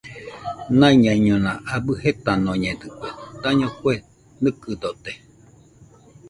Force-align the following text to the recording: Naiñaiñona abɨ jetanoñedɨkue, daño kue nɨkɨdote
Naiñaiñona 0.79 1.51
abɨ 1.75 1.91
jetanoñedɨkue, 2.01 3.09
daño 3.41 3.67
kue 3.77 3.93
nɨkɨdote 4.41 5.11